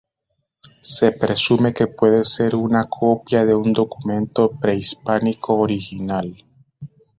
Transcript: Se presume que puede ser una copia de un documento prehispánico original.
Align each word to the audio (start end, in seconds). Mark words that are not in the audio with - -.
Se 0.81 1.11
presume 1.11 1.75
que 1.75 1.85
puede 1.85 2.25
ser 2.25 2.55
una 2.55 2.85
copia 2.85 3.45
de 3.45 3.53
un 3.53 3.71
documento 3.71 4.49
prehispánico 4.59 5.53
original. 5.59 6.43